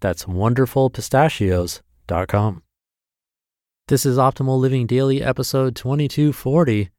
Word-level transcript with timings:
That's 0.00 0.24
wonderfulpistachios.com. 0.24 2.62
This 3.88 4.04
is 4.04 4.18
Optimal 4.18 4.58
Living 4.58 4.86
Daily, 4.86 5.22
episode 5.22 5.74
2240 5.74 6.90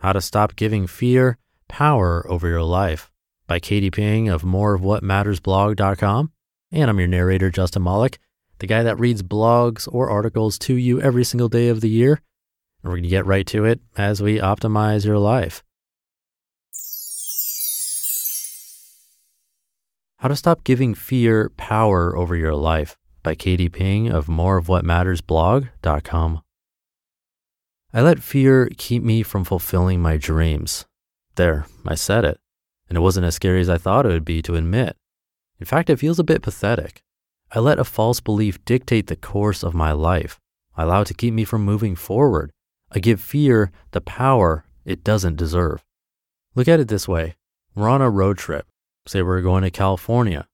How 0.00 0.12
to 0.12 0.20
Stop 0.20 0.56
Giving 0.56 0.86
Fear 0.86 1.38
Power 1.68 2.30
Over 2.30 2.48
Your 2.48 2.62
Life 2.62 3.10
by 3.46 3.58
Katie 3.58 3.90
Ping 3.90 4.28
of 4.28 4.42
moreofwhatmattersblog.com. 4.42 6.32
And 6.70 6.90
I'm 6.90 6.98
your 6.98 7.08
narrator, 7.08 7.50
Justin 7.50 7.82
Malik, 7.82 8.18
the 8.58 8.66
guy 8.66 8.82
that 8.82 8.98
reads 8.98 9.22
blogs 9.22 9.88
or 9.90 10.10
articles 10.10 10.58
to 10.60 10.74
you 10.74 11.00
every 11.00 11.24
single 11.24 11.48
day 11.48 11.68
of 11.68 11.80
the 11.80 11.88
year. 11.88 12.20
And 12.82 12.90
we're 12.90 12.96
going 12.96 13.04
to 13.04 13.08
get 13.08 13.26
right 13.26 13.46
to 13.46 13.64
it 13.64 13.80
as 13.96 14.22
we 14.22 14.38
optimize 14.38 15.06
your 15.06 15.18
life. 15.18 15.62
How 20.24 20.28
to 20.28 20.36
Stop 20.36 20.64
Giving 20.64 20.94
Fear 20.94 21.50
Power 21.58 22.16
Over 22.16 22.34
Your 22.34 22.54
Life 22.54 22.96
by 23.22 23.34
Katie 23.34 23.68
Ping 23.68 24.08
of 24.08 24.26
moreofwhatmattersblog.com. 24.26 26.40
I 27.92 28.00
let 28.00 28.22
fear 28.22 28.70
keep 28.78 29.02
me 29.02 29.22
from 29.22 29.44
fulfilling 29.44 30.00
my 30.00 30.16
dreams. 30.16 30.86
There, 31.34 31.66
I 31.86 31.94
said 31.94 32.24
it. 32.24 32.40
And 32.88 32.96
it 32.96 33.02
wasn't 33.02 33.26
as 33.26 33.34
scary 33.34 33.60
as 33.60 33.68
I 33.68 33.76
thought 33.76 34.06
it 34.06 34.12
would 34.12 34.24
be 34.24 34.40
to 34.40 34.54
admit. 34.54 34.96
In 35.60 35.66
fact, 35.66 35.90
it 35.90 35.98
feels 35.98 36.18
a 36.18 36.24
bit 36.24 36.40
pathetic. 36.40 37.02
I 37.52 37.58
let 37.58 37.78
a 37.78 37.84
false 37.84 38.20
belief 38.20 38.64
dictate 38.64 39.08
the 39.08 39.16
course 39.16 39.62
of 39.62 39.74
my 39.74 39.92
life. 39.92 40.40
I 40.74 40.84
allow 40.84 41.02
it 41.02 41.08
to 41.08 41.14
keep 41.14 41.34
me 41.34 41.44
from 41.44 41.66
moving 41.66 41.96
forward. 41.96 42.50
I 42.90 42.98
give 42.98 43.20
fear 43.20 43.72
the 43.90 44.00
power 44.00 44.64
it 44.86 45.04
doesn't 45.04 45.36
deserve. 45.36 45.84
Look 46.54 46.66
at 46.66 46.80
it 46.80 46.88
this 46.88 47.06
way 47.06 47.34
we're 47.74 47.90
on 47.90 48.00
a 48.00 48.08
road 48.08 48.38
trip. 48.38 48.64
Say 49.06 49.20
we're 49.20 49.42
going 49.42 49.64
to 49.64 49.70
California. 49.70 50.48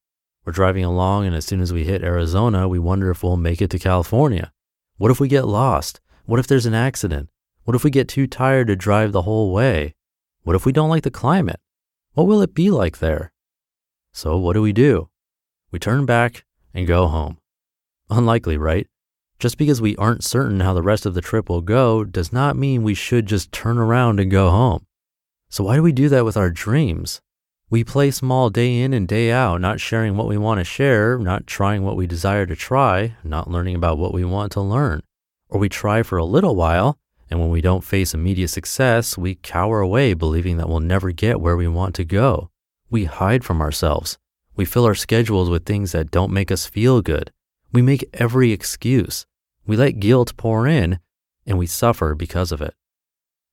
We're 0.44 0.53
driving 0.53 0.84
along, 0.84 1.25
and 1.25 1.37
as 1.37 1.44
soon 1.44 1.61
as 1.61 1.72
we 1.72 1.84
hit 1.84 2.03
Arizona, 2.03 2.66
we 2.66 2.81
wonder 2.81 3.09
if 3.09 3.22
we'll 3.22 3.37
make 3.37 3.62
it 3.62 3.71
to 3.71 3.78
California. 3.78 4.50
What 4.97 5.12
if 5.12 5.21
we 5.21 5.28
get 5.28 5.47
lost? 5.47 6.00
What 6.25 6.41
if 6.41 6.49
there's 6.49 6.66
an 6.66 6.75
accident? 6.75 7.28
What 7.62 7.77
if 7.77 7.84
we 7.84 7.93
get 7.93 8.09
too 8.09 8.27
tired 8.27 8.66
to 8.66 8.75
drive 8.75 9.12
the 9.12 9.22
whole 9.22 9.53
way? 9.53 9.94
What 10.43 10.56
if 10.56 10.66
we 10.66 10.72
don't 10.72 10.88
like 10.88 11.05
the 11.05 11.12
climate? 11.12 11.61
What 12.15 12.27
will 12.27 12.43
it 12.43 12.53
be 12.53 12.72
like 12.72 12.99
there? 12.99 13.33
So, 14.12 14.37
what 14.37 14.55
do 14.55 14.62
we 14.62 14.72
do? 14.72 15.11
We 15.71 15.78
turn 15.78 16.05
back 16.05 16.44
and 16.75 16.88
go 16.88 17.06
home. 17.06 17.38
Unlikely, 18.09 18.56
right? 18.56 18.88
Just 19.38 19.59
because 19.59 19.81
we 19.81 19.94
aren't 19.94 20.25
certain 20.25 20.59
how 20.59 20.75
the 20.75 20.82
rest 20.82 21.06
of 21.06 21.15
the 21.15 21.21
trip 21.21 21.49
will 21.49 21.61
go 21.61 22.03
does 22.03 22.32
not 22.32 22.56
mean 22.56 22.82
we 22.82 22.94
should 22.94 23.27
just 23.27 23.53
turn 23.53 23.78
around 23.78 24.19
and 24.19 24.28
go 24.28 24.50
home. 24.50 24.87
So, 25.50 25.62
why 25.62 25.77
do 25.77 25.84
we 25.84 25.93
do 25.93 26.09
that 26.09 26.25
with 26.25 26.37
our 26.37 26.50
dreams? 26.50 27.21
We 27.70 27.84
play 27.84 28.10
small 28.10 28.50
day 28.50 28.81
in 28.81 28.92
and 28.92 29.06
day 29.06 29.31
out, 29.31 29.60
not 29.60 29.78
sharing 29.78 30.16
what 30.16 30.26
we 30.26 30.36
want 30.36 30.58
to 30.58 30.64
share, 30.64 31.16
not 31.20 31.47
trying 31.47 31.84
what 31.84 31.94
we 31.94 32.08
desire 32.08 32.44
to 32.44 32.56
try, 32.56 33.14
not 33.22 33.48
learning 33.48 33.76
about 33.76 33.97
what 33.97 34.12
we 34.12 34.25
want 34.25 34.50
to 34.53 34.60
learn. 34.60 35.03
Or 35.48 35.60
we 35.60 35.69
try 35.69 36.03
for 36.03 36.19
a 36.19 36.25
little 36.25 36.56
while, 36.56 36.98
and 37.31 37.38
when 37.38 37.50
we 37.50 37.60
don't 37.60 37.84
face 37.84 38.12
immediate 38.12 38.48
success, 38.48 39.16
we 39.16 39.36
cower 39.36 39.78
away 39.78 40.14
believing 40.14 40.56
that 40.56 40.69
we'll 40.69 40.81
never 40.81 41.12
get 41.12 41.41
where 41.41 41.56
we 41.56 41.69
want 41.69 41.94
to 41.94 42.04
go. 42.04 42.50
We 42.91 43.04
hide 43.04 43.44
from 43.44 43.60
ourselves. 43.60 44.19
We 44.56 44.64
fill 44.64 44.84
our 44.84 44.97
schedules 44.97 45.48
with 45.48 45.64
things 45.64 45.92
that 45.92 46.10
don't 46.10 46.32
make 46.32 46.50
us 46.50 46.66
feel 46.66 47.02
good. 47.02 47.31
We 47.70 47.82
make 47.82 48.04
every 48.14 48.50
excuse. 48.50 49.26
We 49.64 49.76
let 49.76 50.00
guilt 50.00 50.37
pour 50.37 50.66
in, 50.66 50.98
and 51.47 51.56
we 51.56 51.69
suffer 51.69 52.16
because 52.16 52.50
of 52.50 52.60
it. 52.60 52.75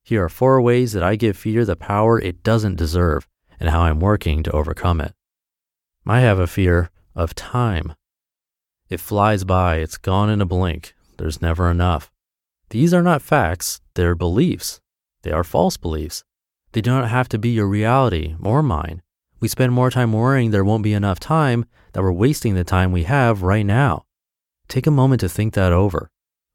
Here 0.01 0.23
are 0.23 0.29
four 0.29 0.59
ways 0.59 0.93
that 0.93 1.03
I 1.03 1.17
give 1.17 1.37
fear 1.37 1.65
the 1.65 1.75
power 1.75 2.19
it 2.19 2.41
doesn't 2.41 2.77
deserve 2.77 3.27
and 3.59 3.69
how 3.69 3.81
I'm 3.81 3.99
working 3.99 4.43
to 4.43 4.51
overcome 4.51 5.01
it. 5.01 5.13
I 6.05 6.21
have 6.21 6.39
a 6.39 6.47
fear 6.47 6.89
of 7.15 7.35
time. 7.35 7.93
It 8.89 8.99
flies 8.99 9.43
by, 9.43 9.77
it's 9.77 9.97
gone 9.97 10.29
in 10.29 10.41
a 10.41 10.45
blink, 10.45 10.95
there's 11.17 11.41
never 11.41 11.69
enough. 11.69 12.11
These 12.69 12.93
are 12.93 13.03
not 13.03 13.21
facts, 13.21 13.81
they're 13.95 14.15
beliefs. 14.15 14.79
They 15.23 15.31
are 15.31 15.43
false 15.43 15.77
beliefs. 15.77 16.23
They 16.71 16.81
do 16.81 16.91
not 16.91 17.09
have 17.09 17.27
to 17.29 17.37
be 17.37 17.49
your 17.49 17.67
reality 17.67 18.35
or 18.41 18.61
mine. 18.61 19.01
We 19.39 19.47
spend 19.47 19.73
more 19.73 19.91
time 19.91 20.13
worrying 20.13 20.51
there 20.51 20.63
won't 20.63 20.83
be 20.83 20.93
enough 20.93 21.19
time 21.19 21.65
that 21.93 22.01
we're 22.01 22.11
wasting 22.11 22.55
the 22.55 22.63
time 22.63 22.91
we 22.91 23.03
have 23.03 23.43
right 23.43 23.65
now. 23.65 24.05
Take 24.67 24.87
a 24.87 24.91
moment 24.91 25.21
to 25.21 25.29
think 25.29 25.53
that 25.53 25.71
over. 25.71 26.09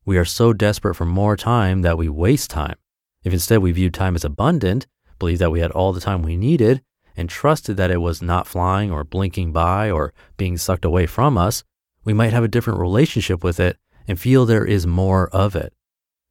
We 0.05 0.19
are 0.19 0.25
so 0.25 0.53
desperate 0.53 0.95
for 0.95 1.05
more 1.05 1.37
time 1.37 1.83
that 1.83 1.99
we 1.99 2.09
waste 2.09 2.51
time. 2.51 2.77
If 3.25 3.33
instead 3.33 3.59
we 3.59 3.73
viewed 3.73 3.95
time 3.95 4.17
as 4.17 4.25
abundant, 4.25 4.87
believed 5.19 5.41
that 5.41 5.53
we 5.53 5.61
had 5.61 5.71
all 5.71 5.93
the 5.93 6.01
time 6.01 6.23
we 6.23 6.37
needed, 6.37 6.83
and 7.17 7.29
trusted 7.29 7.77
that 7.77 7.91
it 7.91 8.01
was 8.01 8.23
not 8.23 8.47
flying 8.47 8.91
or 8.91 9.05
blinking 9.05 9.53
by 9.53 9.91
or 9.91 10.13
being 10.37 10.57
sucked 10.57 10.85
away 10.85 11.07
from 11.07 11.37
us, 11.37 11.65
we 12.05 12.13
might 12.13 12.33
have 12.33 12.45
a 12.45 12.49
different 12.49 12.81
relationship 12.81 13.45
with 13.45 13.61
it 13.61 13.77
and 14.09 14.19
feel 14.19 14.45
there 14.45 14.65
is 14.65 14.87
more 14.87 15.29
of 15.29 15.55
it. 15.55 15.73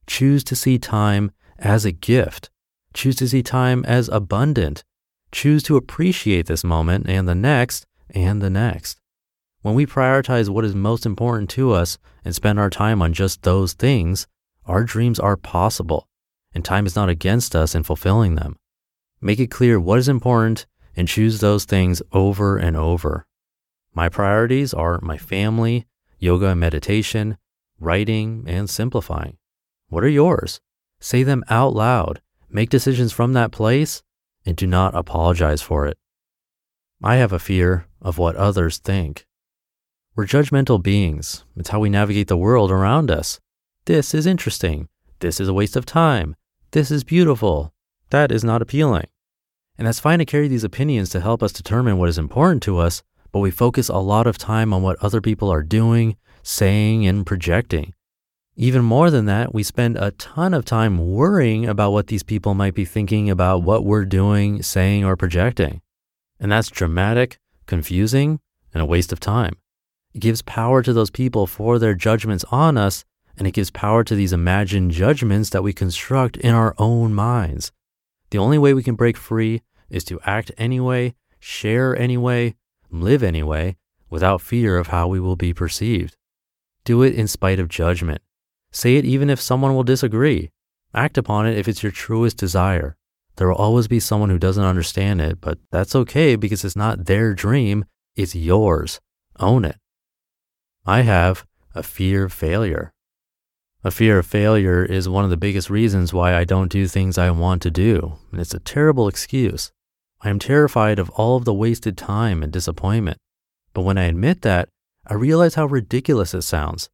Choose 0.07 0.43
to 0.45 0.55
see 0.55 0.77
time 0.77 1.31
as 1.57 1.85
a 1.85 1.91
gift. 1.91 2.49
Choose 2.93 3.15
to 3.17 3.27
see 3.27 3.43
time 3.43 3.85
as 3.85 4.09
abundant. 4.09 4.83
Choose 5.31 5.63
to 5.63 5.77
appreciate 5.77 6.47
this 6.47 6.63
moment 6.63 7.07
and 7.07 7.27
the 7.27 7.35
next 7.35 7.85
and 8.09 8.41
the 8.41 8.49
next. 8.49 8.99
When 9.61 9.75
we 9.75 9.85
prioritize 9.85 10.49
what 10.49 10.65
is 10.65 10.75
most 10.75 11.05
important 11.05 11.49
to 11.51 11.71
us 11.71 11.97
and 12.25 12.35
spend 12.35 12.59
our 12.59 12.69
time 12.69 13.01
on 13.01 13.13
just 13.13 13.43
those 13.43 13.73
things, 13.73 14.27
our 14.65 14.83
dreams 14.83 15.19
are 15.19 15.37
possible, 15.37 16.07
and 16.53 16.65
time 16.65 16.85
is 16.85 16.95
not 16.95 17.09
against 17.09 17.55
us 17.55 17.75
in 17.75 17.83
fulfilling 17.83 18.35
them. 18.35 18.57
Make 19.21 19.39
it 19.39 19.51
clear 19.51 19.79
what 19.79 19.99
is 19.99 20.09
important 20.09 20.65
and 20.95 21.07
choose 21.07 21.39
those 21.39 21.65
things 21.65 22.01
over 22.11 22.57
and 22.57 22.75
over. 22.75 23.25
My 23.93 24.09
priorities 24.09 24.73
are 24.73 24.99
my 25.01 25.17
family, 25.17 25.85
yoga 26.17 26.47
and 26.47 26.59
meditation, 26.59 27.37
writing, 27.79 28.43
and 28.47 28.69
simplifying. 28.69 29.37
What 29.89 30.03
are 30.03 30.09
yours? 30.09 30.59
Say 30.99 31.23
them 31.23 31.43
out 31.49 31.73
loud, 31.73 32.21
make 32.49 32.69
decisions 32.69 33.11
from 33.11 33.33
that 33.33 33.51
place, 33.51 34.03
and 34.45 34.55
do 34.55 34.65
not 34.65 34.95
apologize 34.95 35.61
for 35.61 35.85
it. 35.85 35.97
I 37.03 37.15
have 37.17 37.33
a 37.33 37.39
fear 37.39 37.87
of 38.01 38.17
what 38.17 38.35
others 38.35 38.77
think. 38.77 39.25
We're 40.15 40.25
judgmental 40.25 40.81
beings. 40.81 41.43
It's 41.55 41.69
how 41.69 41.79
we 41.79 41.89
navigate 41.89 42.27
the 42.27 42.37
world 42.37 42.71
around 42.71 43.09
us. 43.09 43.39
This 43.85 44.13
is 44.13 44.25
interesting. 44.25 44.87
This 45.19 45.39
is 45.39 45.47
a 45.47 45.53
waste 45.53 45.75
of 45.75 45.85
time. 45.85 46.35
This 46.71 46.91
is 46.91 47.03
beautiful. 47.03 47.73
That 48.09 48.31
is 48.31 48.43
not 48.43 48.61
appealing. 48.61 49.07
And 49.77 49.87
that's 49.87 49.99
fine 49.99 50.19
to 50.19 50.25
carry 50.25 50.47
these 50.47 50.63
opinions 50.63 51.09
to 51.09 51.21
help 51.21 51.41
us 51.41 51.51
determine 51.51 51.97
what 51.97 52.09
is 52.09 52.17
important 52.17 52.61
to 52.63 52.77
us, 52.77 53.03
but 53.31 53.39
we 53.39 53.51
focus 53.51 53.89
a 53.89 53.97
lot 53.97 54.27
of 54.27 54.37
time 54.37 54.73
on 54.73 54.83
what 54.83 55.01
other 55.01 55.21
people 55.21 55.49
are 55.49 55.63
doing, 55.63 56.17
saying 56.43 57.05
and 57.07 57.25
projecting. 57.25 57.93
Even 58.55 58.83
more 58.83 59.09
than 59.09 59.25
that, 59.25 59.53
we 59.53 59.63
spend 59.63 59.97
a 59.97 60.11
ton 60.11 60.53
of 60.53 60.65
time 60.65 61.13
worrying 61.13 61.65
about 61.65 61.91
what 61.91 62.07
these 62.07 62.23
people 62.23 62.53
might 62.53 62.73
be 62.73 62.85
thinking 62.85 63.29
about 63.29 63.63
what 63.63 63.85
we're 63.85 64.05
doing, 64.05 64.61
saying, 64.61 65.05
or 65.05 65.15
projecting. 65.15 65.81
And 66.39 66.51
that's 66.51 66.69
dramatic, 66.69 67.39
confusing, 67.65 68.39
and 68.73 68.83
a 68.83 68.85
waste 68.85 69.13
of 69.13 69.19
time. 69.19 69.55
It 70.13 70.19
gives 70.19 70.41
power 70.41 70.83
to 70.83 70.91
those 70.91 71.09
people 71.09 71.47
for 71.47 71.79
their 71.79 71.95
judgments 71.95 72.43
on 72.51 72.77
us, 72.77 73.05
and 73.37 73.47
it 73.47 73.53
gives 73.53 73.71
power 73.71 74.03
to 74.03 74.15
these 74.15 74.33
imagined 74.33 74.91
judgments 74.91 75.49
that 75.51 75.63
we 75.63 75.71
construct 75.71 76.35
in 76.37 76.53
our 76.53 76.75
own 76.77 77.13
minds. 77.13 77.71
The 78.31 78.37
only 78.37 78.57
way 78.57 78.73
we 78.73 78.83
can 78.83 78.95
break 78.95 79.17
free 79.17 79.61
is 79.89 80.03
to 80.05 80.19
act 80.25 80.51
anyway, 80.57 81.13
share 81.39 81.95
anyway, 81.95 82.55
live 82.89 83.23
anyway, 83.23 83.77
without 84.09 84.41
fear 84.41 84.77
of 84.77 84.87
how 84.87 85.07
we 85.07 85.19
will 85.19 85.35
be 85.35 85.53
perceived. 85.53 86.17
Do 86.83 87.03
it 87.03 87.13
in 87.13 87.27
spite 87.27 87.59
of 87.59 87.69
judgment. 87.69 88.21
Say 88.71 88.95
it 88.95 89.05
even 89.05 89.29
if 89.29 89.39
someone 89.39 89.75
will 89.75 89.83
disagree. 89.83 90.49
Act 90.93 91.17
upon 91.17 91.45
it 91.45 91.57
if 91.57 91.67
it's 91.67 91.83
your 91.83 91.91
truest 91.91 92.37
desire. 92.37 92.95
There 93.35 93.47
will 93.47 93.55
always 93.55 93.87
be 93.87 93.99
someone 93.99 94.29
who 94.29 94.39
doesn't 94.39 94.63
understand 94.63 95.21
it, 95.21 95.39
but 95.41 95.57
that's 95.71 95.95
okay 95.95 96.35
because 96.35 96.63
it's 96.65 96.75
not 96.75 97.05
their 97.05 97.33
dream, 97.33 97.85
it's 98.15 98.35
yours. 98.35 98.99
Own 99.39 99.65
it. 99.65 99.77
I 100.85 101.01
have 101.01 101.45
a 101.75 101.83
fear 101.83 102.25
of 102.25 102.33
failure. 102.33 102.93
A 103.83 103.89
fear 103.89 104.19
of 104.19 104.27
failure 104.27 104.85
is 104.85 105.09
one 105.09 105.23
of 105.23 105.31
the 105.31 105.37
biggest 105.37 105.67
reasons 105.71 106.13
why 106.13 106.35
I 106.35 106.43
don't 106.43 106.71
do 106.71 106.87
things 106.87 107.17
I 107.17 107.31
want 107.31 107.63
to 107.63 107.71
do, 107.71 108.19
and 108.31 108.39
it's 108.39 108.53
a 108.53 108.59
terrible 108.59 109.07
excuse. 109.07 109.71
I 110.21 110.29
am 110.29 110.37
terrified 110.37 110.99
of 110.99 111.09
all 111.11 111.35
of 111.35 111.45
the 111.45 111.53
wasted 111.53 111.97
time 111.97 112.43
and 112.43 112.53
disappointment. 112.53 113.17
But 113.73 113.81
when 113.81 113.97
I 113.97 114.03
admit 114.03 114.43
that, 114.43 114.69
I 115.07 115.15
realize 115.15 115.55
how 115.55 115.65
ridiculous 115.65 116.35
it 116.35 116.43
sounds. 116.43 116.89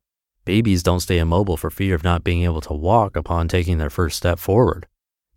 Babies 0.45 0.81
don't 0.81 1.01
stay 1.01 1.17
immobile 1.17 1.57
for 1.57 1.69
fear 1.69 1.93
of 1.93 2.05
not 2.05 2.23
being 2.23 2.43
able 2.43 2.61
to 2.61 2.73
walk 2.73 3.17
upon 3.17 3.49
taking 3.49 3.79
their 3.79 3.89
first 3.89 4.15
step 4.15 4.39
forward. 4.39 4.87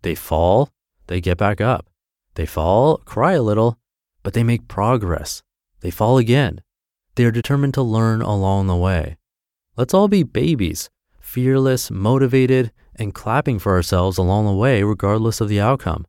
They 0.03 0.15
fall, 0.15 0.69
they 1.07 1.19
get 1.19 1.37
back 1.37 1.59
up. 1.59 1.89
They 2.35 2.45
fall, 2.45 2.99
cry 2.99 3.33
a 3.33 3.41
little, 3.41 3.77
but 4.23 4.31
they 4.33 4.43
make 4.43 4.69
progress. 4.69 5.43
They 5.81 5.91
fall 5.91 6.17
again. 6.17 6.61
They 7.15 7.25
are 7.25 7.31
determined 7.31 7.73
to 7.73 7.81
learn 7.81 8.21
along 8.21 8.67
the 8.67 8.75
way. 8.77 9.17
Let's 9.75 9.93
all 9.93 10.07
be 10.07 10.23
babies, 10.23 10.89
fearless, 11.31 11.89
motivated, 11.89 12.73
and 12.93 13.13
clapping 13.13 13.57
for 13.57 13.71
ourselves 13.71 14.17
along 14.17 14.45
the 14.45 14.53
way, 14.53 14.83
regardless 14.83 15.39
of 15.39 15.47
the 15.47 15.61
outcome. 15.61 16.05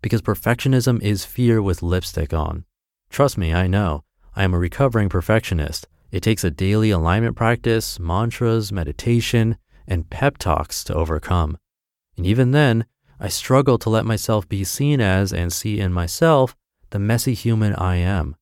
Because 0.00 0.22
perfectionism 0.22 1.02
is 1.02 1.26
fear 1.26 1.60
with 1.60 1.82
lipstick 1.82 2.32
on. 2.32 2.64
Trust 3.10 3.36
me, 3.36 3.52
I 3.52 3.66
know. 3.66 4.04
I 4.34 4.42
am 4.42 4.54
a 4.54 4.58
recovering 4.58 5.10
perfectionist. 5.10 5.86
It 6.10 6.22
takes 6.22 6.44
a 6.44 6.50
daily 6.50 6.90
alignment 6.90 7.36
practice, 7.36 8.00
mantras, 8.00 8.72
meditation, 8.72 9.58
and 9.86 10.08
pep 10.08 10.38
talks 10.38 10.82
to 10.84 10.94
overcome. 10.94 11.58
And 12.16 12.24
even 12.24 12.52
then, 12.52 12.86
I 13.20 13.28
struggle 13.28 13.76
to 13.78 13.90
let 13.90 14.06
myself 14.06 14.48
be 14.48 14.64
seen 14.64 14.98
as 14.98 15.30
and 15.30 15.52
see 15.52 15.78
in 15.78 15.92
myself 15.92 16.56
the 16.88 16.98
messy 16.98 17.34
human 17.34 17.74
I 17.74 17.96
am. 17.96 18.34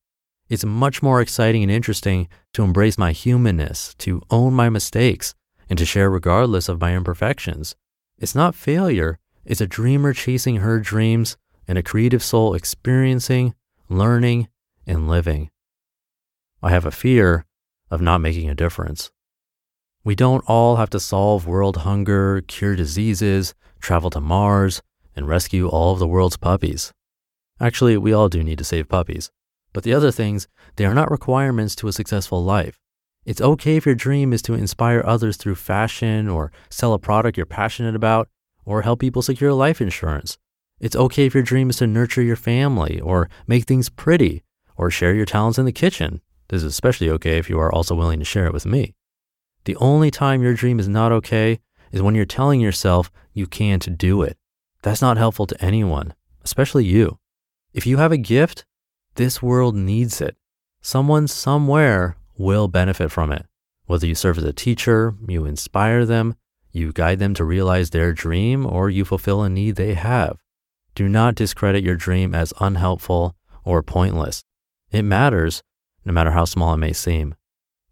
It's 0.49 0.65
much 0.65 1.03
more 1.03 1.21
exciting 1.21 1.65
and 1.65 1.73
interesting 1.73 2.29
to 2.53 2.63
embrace 2.63 2.97
my 2.97 3.11
humanness, 3.11 3.95
to 3.99 4.23
own 4.31 4.55
my 4.55 4.69
mistakes, 4.69 5.35
and 5.73 5.79
to 5.79 5.87
share 5.87 6.11
regardless 6.11 6.69
of 6.69 6.83
my 6.83 6.95
imperfections. 6.95 7.77
It's 8.19 8.35
not 8.35 8.55
failure, 8.55 9.19
it's 9.47 9.63
a 9.63 9.67
dreamer 9.67 10.13
chasing 10.13 10.57
her 10.57 10.79
dreams 10.79 11.39
and 11.67 11.79
a 11.79 11.83
creative 11.83 12.23
soul 12.23 12.53
experiencing, 12.53 13.55
learning, 13.89 14.49
and 14.87 15.09
living. 15.09 15.49
I 16.63 16.69
have 16.69 16.85
a 16.85 16.91
fear 16.91 17.47
of 17.91 18.03
not 18.03 18.21
making 18.21 18.51
a 18.51 18.55
difference. 18.55 19.13
We 20.05 20.15
don't 20.15 20.45
all 20.47 20.77
have 20.77 20.91
to 20.91 21.01
solve 21.01 21.47
world 21.47 21.79
hunger, 21.79 22.43
cure 22.43 22.77
diseases, 22.77 23.55
travel 23.81 24.11
to 24.11 24.21
Mars, 24.21 24.83
and 25.17 25.27
rescue 25.27 25.71
all 25.71 25.95
of 25.95 26.01
the 26.01 26.07
world's 26.07 26.37
puppies. 26.37 26.93
Actually, 27.59 27.97
we 27.97 28.13
all 28.13 28.29
do 28.29 28.43
need 28.43 28.59
to 28.59 28.65
save 28.65 28.91
puppies. 28.91 29.31
But 29.73 29.85
the 29.85 29.95
other 29.95 30.11
things, 30.11 30.49
they 30.77 30.85
are 30.85 30.95
not 30.95 31.11
requirements 31.11 31.75
to 31.77 31.89
a 31.89 31.95
successful 31.95 32.45
life. 32.45 32.82
It's 33.25 33.41
okay 33.41 33.77
if 33.77 33.87
your 33.87 33.95
dream 33.95 34.33
is 34.33 34.43
to 34.43 34.55
inspire 34.55 35.03
others 35.05 35.37
through 35.37 35.55
fashion 35.55 36.29
or 36.29 36.53
sell 36.71 36.93
a 36.93 36.99
product 36.99 37.37
you're 37.37 37.47
passionate 37.47 37.95
about 37.95 38.29
or 38.65 38.83
help 38.83 39.01
people 39.01 39.23
secure 39.23 39.53
life 39.53 39.81
insurance. 39.81 40.39
It's 40.81 40.97
okay 40.97 41.27
if 41.27 41.35
your 41.35 41.43
dream 41.43 41.71
is 41.71 41.77
to 41.77 41.87
nurture 41.87 42.23
your 42.23 42.37
family 42.37 43.01
or 43.01 43.29
make 43.47 43.65
things 43.65 43.89
pretty 43.89 44.43
or 44.77 44.91
share 44.91 45.15
your 45.15 45.27
talents 45.27 45.59
in 45.59 45.65
the 45.65 45.73
kitchen 45.73 46.21
this 46.53 46.63
is 46.63 46.73
especially 46.75 47.09
okay 47.09 47.39
if 47.39 47.49
you 47.49 47.59
are 47.59 47.73
also 47.73 47.95
willing 47.95 48.19
to 48.19 48.27
share 48.27 48.45
it 48.45 48.53
with 48.53 48.67
me. 48.67 48.95
The 49.65 49.75
only 49.77 50.11
time 50.11 50.43
your 50.43 50.53
dream 50.53 50.79
is 50.79 50.87
not 50.87 51.11
okay 51.11 51.61
is 51.91 52.03
when 52.03 52.15
you're 52.15 52.27
telling 52.27 52.61
yourself 52.61 53.11
you 53.33 53.47
can't 53.47 53.97
do 53.97 54.21
it. 54.21 54.37
That's 54.83 55.01
not 55.01 55.17
helpful 55.17 55.47
to 55.47 55.65
anyone, 55.65 56.13
especially 56.45 56.85
you. 56.85 57.19
If 57.73 57.87
you 57.87 57.97
have 57.97 58.13
a 58.13 58.19
gift, 58.19 58.67
this 59.15 59.41
world 59.41 59.75
needs 59.75 60.21
it. 60.21 60.37
Someone 60.83 61.27
somewhere 61.27 62.17
will 62.43 62.69
benefit 62.69 63.11
from 63.11 63.33
it. 63.33 63.47
Whether 63.87 64.07
you 64.07 64.15
serve 64.15 64.39
as 64.39 64.45
a 64.45 64.53
teacher, 64.53 65.15
you 65.27 65.45
inspire 65.45 66.05
them, 66.05 66.35
you 66.71 66.93
guide 66.93 67.19
them 67.19 67.35
to 67.35 67.45
realize 67.45 67.91
their 67.91 68.13
dream, 68.13 68.67
or 68.67 68.91
you 68.91 69.05
fulfill 69.05 69.43
a 69.43 69.49
need 69.49 69.77
they 69.77 69.95
have. 69.95 70.39
Do 70.95 71.09
not 71.09 71.35
discredit 71.35 71.85
your 71.85 71.97
dream 71.97 72.35
as 72.35 72.53
unhelpful 72.61 73.37
or 73.65 73.83
pointless. 73.83 74.45
It 74.91 75.03
matters 75.03 75.63
no 76.05 76.13
matter 76.13 76.33
how 76.33 76.45
small 76.45 76.75
it 76.75 76.79
may 76.79 76.93
seem. 76.93 77.35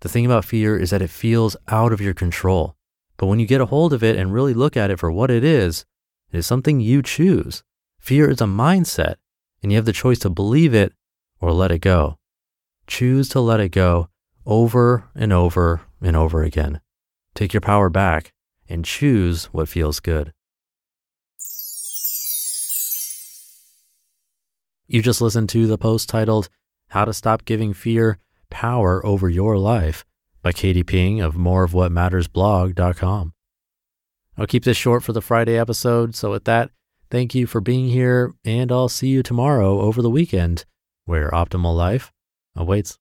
The 0.00 0.08
thing 0.08 0.26
about 0.26 0.44
fear 0.44 0.76
is 0.76 0.90
that 0.90 1.02
it 1.02 1.10
feels 1.10 1.56
out 1.68 1.92
of 1.92 2.00
your 2.00 2.14
control. 2.14 2.76
But 3.16 3.26
when 3.26 3.38
you 3.38 3.46
get 3.46 3.60
a 3.60 3.66
hold 3.66 3.92
of 3.92 4.02
it 4.02 4.16
and 4.16 4.32
really 4.32 4.54
look 4.54 4.76
at 4.76 4.90
it 4.90 4.98
for 4.98 5.12
what 5.12 5.30
it 5.30 5.44
is, 5.44 5.84
it 6.32 6.38
is 6.38 6.46
something 6.46 6.80
you 6.80 7.02
choose. 7.02 7.62
Fear 7.98 8.30
is 8.30 8.40
a 8.40 8.44
mindset, 8.44 9.16
and 9.62 9.70
you 9.70 9.76
have 9.76 9.84
the 9.84 9.92
choice 9.92 10.18
to 10.20 10.30
believe 10.30 10.74
it 10.74 10.94
or 11.40 11.52
let 11.52 11.70
it 11.70 11.80
go. 11.80 12.18
Choose 12.86 13.28
to 13.30 13.40
let 13.40 13.60
it 13.60 13.68
go 13.68 14.08
over 14.46 15.04
and 15.14 15.32
over 15.32 15.82
and 16.00 16.16
over 16.16 16.42
again. 16.42 16.80
Take 17.34 17.52
your 17.52 17.60
power 17.60 17.88
back 17.88 18.32
and 18.68 18.84
choose 18.84 19.46
what 19.46 19.68
feels 19.68 20.00
good. 20.00 20.32
You 24.86 25.02
just 25.02 25.20
listened 25.20 25.48
to 25.50 25.66
the 25.66 25.78
post 25.78 26.08
titled 26.08 26.48
how 26.88 27.04
to 27.04 27.12
Stop 27.12 27.44
Giving 27.44 27.72
Fear 27.72 28.18
Power 28.50 29.04
Over 29.06 29.28
Your 29.28 29.56
Life 29.56 30.04
by 30.42 30.52
Katie 30.52 30.82
Ping 30.82 31.20
of 31.20 31.34
moreofwhatmattersblog.com. 31.34 33.32
I'll 34.36 34.46
keep 34.46 34.64
this 34.64 34.76
short 34.76 35.02
for 35.04 35.12
the 35.12 35.20
Friday 35.20 35.56
episode. 35.56 36.14
So, 36.14 36.30
with 36.32 36.44
that, 36.44 36.70
thank 37.10 37.34
you 37.34 37.46
for 37.46 37.60
being 37.60 37.88
here, 37.88 38.34
and 38.44 38.72
I'll 38.72 38.88
see 38.88 39.08
you 39.08 39.22
tomorrow 39.22 39.80
over 39.80 40.02
the 40.02 40.10
weekend 40.10 40.64
where 41.04 41.30
optimal 41.30 41.76
life 41.76 42.12
awaits. 42.56 42.98